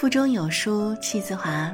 [0.00, 1.70] 腹中有书气自华。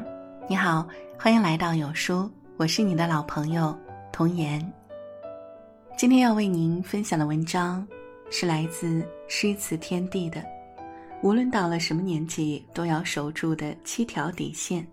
[0.49, 0.85] 你好，
[1.17, 3.73] 欢迎来到有书，我是你的老朋友
[4.12, 4.61] 童言。
[5.96, 7.86] 今天要为您分享的文章
[8.29, 10.45] 是来自诗词天地的，
[11.23, 14.85] 无论到了什么年纪，都要守住的七条底线。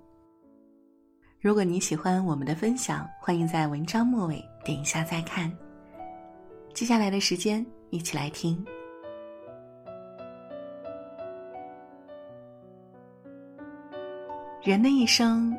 [1.42, 5.52] 如果你喜欢我们的分享，欢迎在文章末尾点一下再看。
[6.76, 8.64] 接下来的时间，一起来听。
[14.64, 15.54] 人的一生，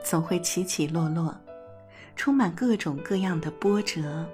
[0.00, 1.36] 总会起起落落，
[2.14, 4.24] 充满各种各样的波折。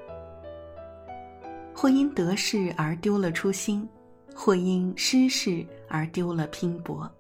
[1.75, 3.89] 或因得势而丢了初心，
[4.35, 7.11] 或因失势而丢了拼搏。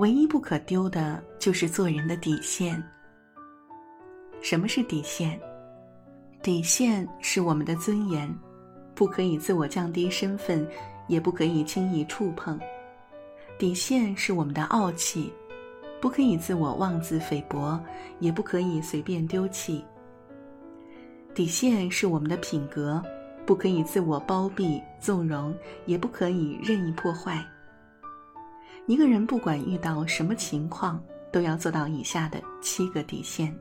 [0.00, 2.82] 唯一不可丢的，就是做人的底线。
[4.40, 5.40] 什么是底线？
[6.42, 8.28] 底线是我们的尊严，
[8.96, 10.68] 不可以自我降低身份，
[11.06, 12.58] 也不可以轻易触碰。
[13.56, 15.32] 底线是我们的傲气，
[16.00, 17.80] 不可以自我妄自菲薄，
[18.18, 19.84] 也不可以随便丢弃。
[21.34, 23.02] 底线是我们的品格，
[23.46, 25.54] 不可以自我包庇纵容，
[25.86, 27.44] 也不可以任意破坏。
[28.86, 33.56] 一个人不管遇到什么情况，都要做到以下的七个底线：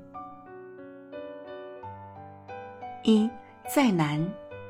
[3.04, 3.30] 一，
[3.74, 4.28] 再难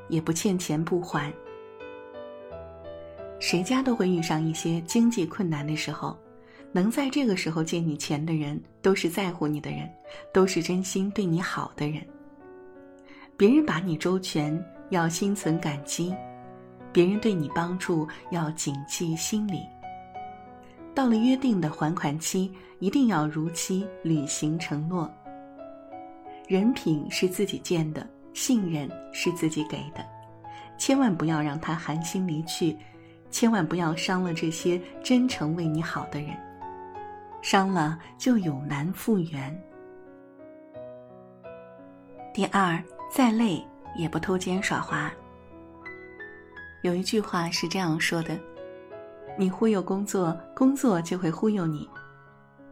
[0.08, 1.32] 也不欠钱不还。
[3.54, 6.18] 谁家都会遇上一些经济困难的时候，
[6.72, 9.88] 能在这个时候借你钱的人，都是在乎你的人，
[10.32, 12.04] 都是真心对你好的人。
[13.36, 14.60] 别人把你周全，
[14.90, 16.12] 要心存感激；
[16.92, 19.60] 别人对你帮助，要谨记心里。
[20.92, 25.08] 到了约定的还款期，一定要如期履行承诺。
[26.48, 30.04] 人品是自己建的，信任是自己给的，
[30.76, 32.76] 千万不要让他寒心离去。
[33.34, 36.30] 千万不要伤了这些真诚为你好的人，
[37.42, 39.60] 伤了就有难复原。
[42.32, 43.60] 第二，再累
[43.96, 45.12] 也不偷奸耍滑。
[46.82, 48.38] 有一句话是这样说的
[49.36, 51.88] ：“你忽悠工作，工作就会忽悠你；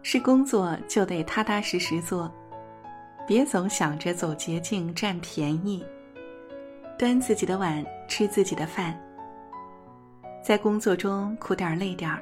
[0.04, 2.32] 是工作就得踏踏实实做，
[3.26, 5.84] 别总想着走捷径占便宜，
[6.96, 8.96] 端自己的碗，吃自己的饭。”
[10.42, 12.20] 在工作中苦点儿累点儿，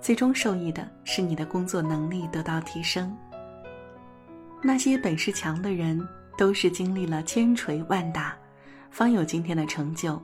[0.00, 3.16] 最终受益的是你的工作能力得到提升。
[4.60, 6.06] 那些本事强的人，
[6.36, 8.36] 都是经历了千锤万打，
[8.90, 10.20] 方有今天的成就。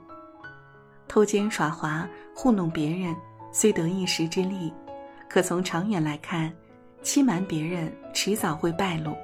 [1.07, 3.15] 偷奸耍滑、糊弄别人，
[3.53, 4.73] 虽得一时之利，
[5.29, 6.53] 可从长远来看，
[7.01, 9.15] 欺瞒别人迟早会败露，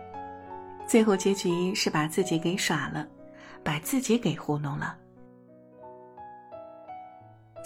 [0.87, 3.05] 最后结局是把自己给耍了，
[3.61, 4.95] 把自己给糊弄了。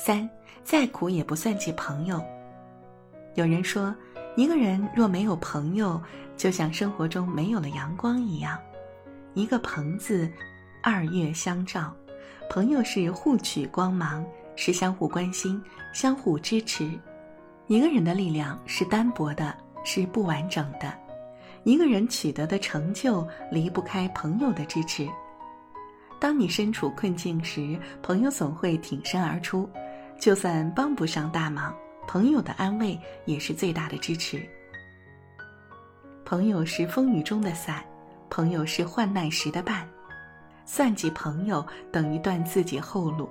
[0.02, 0.28] 三，
[0.64, 2.24] 再苦也不算计朋友。
[3.36, 3.94] 有人说，
[4.38, 6.02] 一个人若没有朋友，
[6.38, 8.58] 就像生活中没有了阳光一样。
[9.34, 10.32] 一个“朋”字，
[10.82, 11.94] 二月相照。
[12.50, 15.62] 朋友是互取光芒，是相互关心、
[15.94, 16.90] 相互支持。
[17.68, 20.94] 一个人的力量是单薄的，是不完整的。
[21.66, 25.06] 一个人取得的成就离不开朋友的支持。
[26.22, 29.70] 当你身处困境时，朋友总会挺身而出。
[30.20, 31.74] 就算帮不上大忙，
[32.06, 34.46] 朋友的安慰也是最大的支持。
[36.26, 37.84] 朋友是风雨中的伞，
[38.30, 39.88] 朋友是患难时的伴。
[40.66, 43.28] 算计朋友等于断自己后路，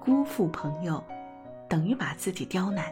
[0.00, 1.02] 辜负朋友
[1.68, 2.86] 等于把自己刁难。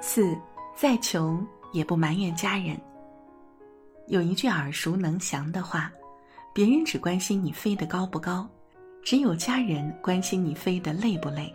[0.00, 0.36] 四，
[0.76, 2.78] 再穷也不埋怨家人。
[4.06, 5.90] 有一句耳熟能详的话：
[6.52, 8.48] 别人只关心你飞得高不高。
[9.02, 11.52] 只有家人关心你飞得累不累。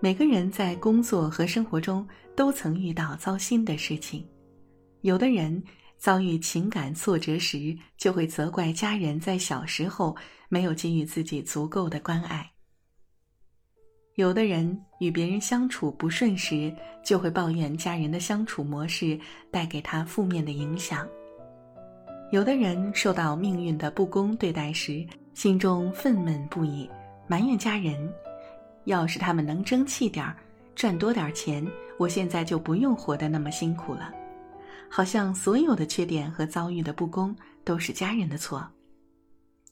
[0.00, 4.26] 每个人在工作和生活中都曾遇到糟心的事情，
[5.00, 5.62] 有的人
[5.96, 10.14] 遭遇情感挫折时，就会责怪家人在小时候
[10.48, 12.44] 没有给予自己足够的关爱；
[14.16, 16.72] 有的人与别人相处不顺时，
[17.02, 19.18] 就会抱怨家人的相处模式
[19.50, 21.06] 带给他负面的影响；
[22.32, 26.88] 有的人受到命运的不公对待时，心中愤懑不已，
[27.26, 28.10] 埋怨家人
[28.84, 30.34] ：“要是他们能争气点儿，
[30.74, 31.62] 赚多点钱，
[31.98, 34.10] 我现在就不用活得那么辛苦了。”
[34.88, 38.66] 好像所有的缺点和遭遇的不公都是家人的错。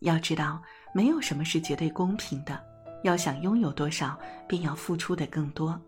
[0.00, 0.61] 要知道，
[0.93, 2.61] 没有什么是绝对公平的。
[3.02, 5.81] 要想拥有多少，便要付出的更多。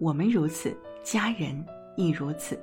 [0.00, 1.64] 我们如此，家人
[1.96, 2.60] 亦如此。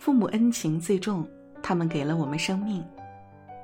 [0.00, 1.24] 父母恩情最重，
[1.62, 2.82] 他们给了我们生命；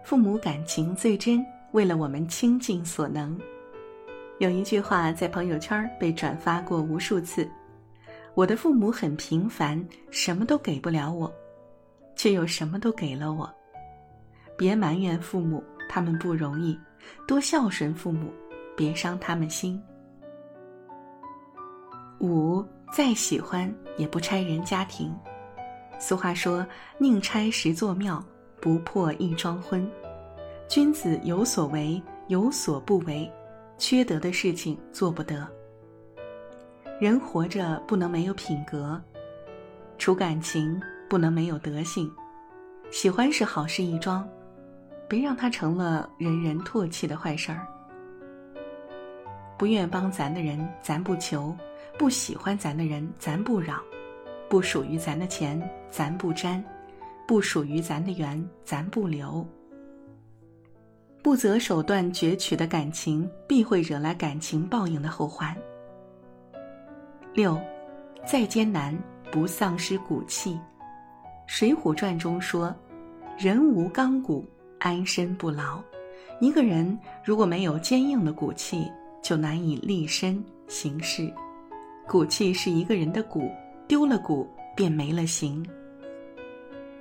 [0.04, 1.44] 父母感情最真。
[1.74, 3.36] 为了我们倾尽所能，
[4.38, 7.50] 有一句话在朋友圈被转发过无数次
[8.34, 11.28] ：“我的父母很平凡，什么都给不了我，
[12.14, 13.52] 却又什么都给了我。
[14.56, 16.78] 别埋怨父母，他们不容易，
[17.26, 18.32] 多孝顺父母，
[18.76, 19.82] 别伤他们心。”
[22.22, 23.68] 五，再喜欢
[23.98, 25.12] 也不拆人家庭。
[25.98, 26.64] 俗话说
[26.98, 28.24] ：“宁拆十座庙，
[28.60, 29.84] 不破一桩婚。”
[30.66, 33.30] 君子有所为，有所不为。
[33.76, 35.46] 缺德的事情做不得。
[37.00, 39.00] 人活着不能没有品格，
[39.98, 42.10] 处感情不能没有德性。
[42.90, 44.26] 喜欢是好事一桩，
[45.08, 47.66] 别让它成了人人唾弃的坏事儿。
[49.58, 51.54] 不愿帮咱的人，咱不求；
[51.98, 53.74] 不喜欢咱的人，咱不扰；
[54.48, 56.62] 不属于咱的钱，咱不沾；
[57.26, 59.46] 不属于咱的缘，咱不留。
[61.24, 65.56] 不择手段攫取的感情，必会惹来感情报应的后患。
[67.32, 67.58] 六，
[68.26, 68.94] 再艰难
[69.32, 70.52] 不丧失骨气。
[71.46, 72.76] 《水浒传》中说
[73.40, 74.46] ：“人无刚骨，
[74.78, 75.82] 安身不牢。”
[76.42, 78.92] 一个人如果没有坚硬的骨气，
[79.22, 81.32] 就难以立身行事。
[82.06, 83.50] 骨气是一个人的骨，
[83.88, 85.66] 丢了骨便没了形。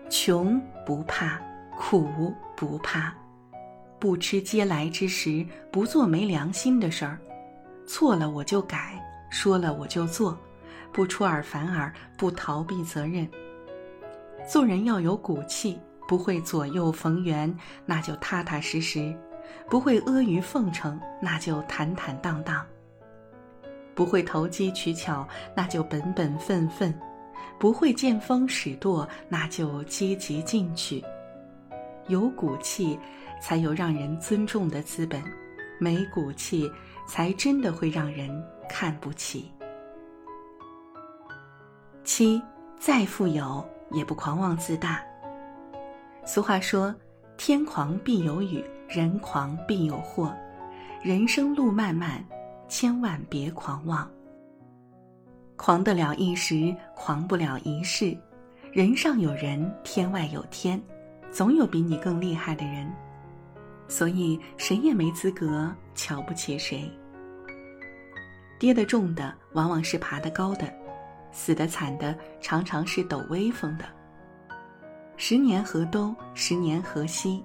[0.09, 1.41] 穷不怕，
[1.77, 3.13] 苦不怕。
[4.03, 7.17] 不吃嗟来之食，不做没良心的事儿，
[7.87, 10.37] 错了我就改，说了我就做，
[10.91, 13.25] 不出尔反尔，不逃避责任。
[14.45, 19.15] 做人要有骨气，不会左右逢源，那就踏踏实实；
[19.69, 22.57] 不会阿谀奉承，那就坦坦荡荡；
[23.95, 25.25] 不会投机取巧，
[25.55, 26.91] 那就本本分分；
[27.57, 31.01] 不会见风使舵，那就积极进取。
[32.09, 32.99] 有骨气。
[33.43, 35.21] 才有让人尊重的资本，
[35.77, 36.71] 没骨气，
[37.05, 39.51] 才真的会让人看不起。
[42.05, 42.41] 七，
[42.79, 43.61] 再富有
[43.91, 45.03] 也不狂妄自大。
[46.25, 46.95] 俗话说
[47.35, 50.33] ：“天狂必有雨，人狂必有祸。”
[51.03, 52.23] 人生路漫漫，
[52.69, 54.09] 千万别狂妄。
[55.57, 58.17] 狂得了一时，狂不了一世。
[58.71, 60.81] 人上有人，天外有天，
[61.29, 62.89] 总有比你更厉害的人。
[63.93, 66.91] 所以，谁也没资格瞧不起谁。
[68.57, 70.65] 跌得重的往往是爬得高的，
[71.31, 73.85] 死得惨的常常是抖威风的。
[75.15, 77.43] 十年河东，十年河西，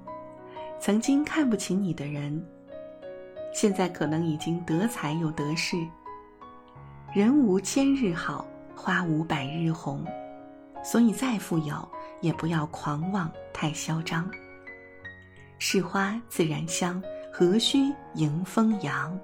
[0.80, 2.42] 曾经看不起你的人，
[3.52, 5.76] 现在可能已经得财又得势。
[7.12, 10.02] 人无千日好，花无百日红，
[10.82, 11.86] 所以再富有，
[12.22, 14.30] 也不要狂妄太嚣张。
[15.58, 17.02] 是花自然香，
[17.32, 19.19] 何须迎风扬？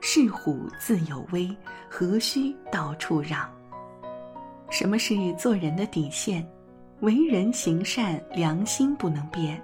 [0.00, 1.54] 是虎自有威，
[1.88, 3.50] 何须到处嚷？
[4.70, 6.48] 什么是做人的底线？
[7.00, 9.58] 为人行善，良心不能变；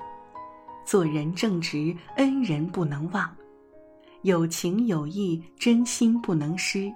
[0.84, 3.28] 做人正直，恩人不能忘；
[4.22, 6.92] 有情有义，真心不能失；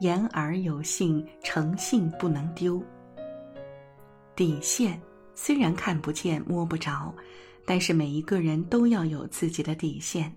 [0.00, 2.82] 言而有信，诚信不能丢。
[4.34, 5.00] 底线
[5.34, 7.14] 虽然看不见、摸不着。
[7.64, 10.34] 但是每一个人都要有自己的底线，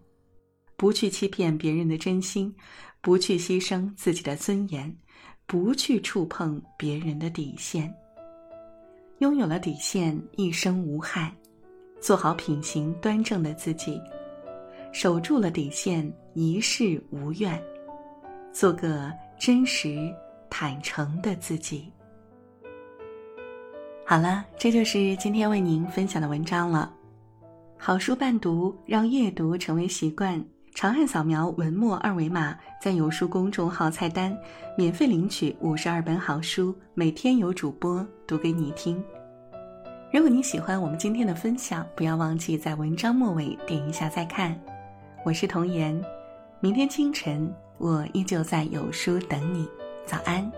[0.75, 2.53] 不去欺骗别人的真心，
[3.01, 4.95] 不去牺牲自己的尊严，
[5.45, 7.93] 不去触碰别人的底线。
[9.19, 11.33] 拥有了底线，一生无害。
[12.01, 14.01] 做好品行端正的自己，
[14.91, 17.61] 守住了底线，一世无怨。
[18.51, 20.13] 做个真实
[20.49, 21.89] 坦诚的自己。
[24.05, 26.93] 好了，这就是今天为您分享的文章了。
[27.85, 30.41] 好书伴读，让阅读成为习惯。
[30.73, 34.33] 长按扫描文末二维码，在有书公众号菜单
[34.77, 39.03] 免费领取五十二本好书，每天有主播读给你听。
[40.13, 44.57] 如果你喜欢我们今天的分享，不要忘记在文章末尾点一下再看。
[45.25, 46.01] 我是童言，
[46.61, 49.67] 明天清晨我依旧在有书等你。
[50.05, 50.49] 早安。